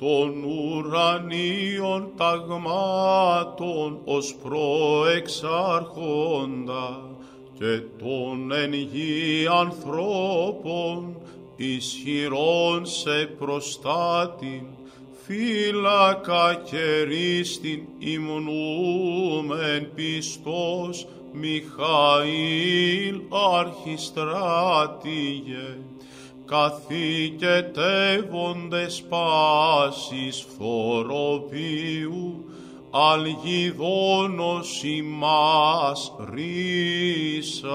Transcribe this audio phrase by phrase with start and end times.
[0.00, 7.00] των ουρανίων ταγμάτων ως προεξάρχοντα
[7.58, 11.16] και των εν γη ανθρώπων
[11.56, 14.62] ισχυρών σε προστάτην
[15.24, 23.20] φύλακα και ρίστην υμνούμεν πιστός Μιχαήλ
[23.58, 25.76] αρχιστράτηγε
[26.50, 32.44] καθηκετεύοντες πάσης φθοροπίου
[32.90, 37.70] αλγιδόνος ημάς ρίσαστε.